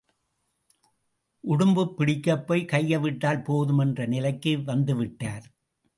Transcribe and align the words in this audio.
உடும்பு 1.43 1.83
பிடிக்கப்போய் 1.97 2.65
கையை 2.65 2.99
விட்டால் 2.99 3.41
போதும் 3.41 3.77
என்ற 3.77 4.05
நிலைக்கு 4.05 4.53
வந்து 4.63 4.95
விட்டார். 4.95 5.45